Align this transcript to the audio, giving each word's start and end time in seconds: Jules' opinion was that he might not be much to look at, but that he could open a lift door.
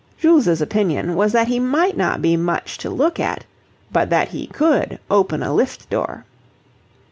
Jules' 0.17 0.61
opinion 0.61 1.13
was 1.13 1.31
that 1.33 1.47
he 1.47 1.59
might 1.59 1.95
not 1.95 2.23
be 2.23 2.35
much 2.35 2.79
to 2.79 2.89
look 2.89 3.19
at, 3.19 3.45
but 3.91 4.09
that 4.09 4.29
he 4.29 4.47
could 4.47 4.97
open 5.11 5.43
a 5.43 5.53
lift 5.53 5.87
door. 5.91 6.25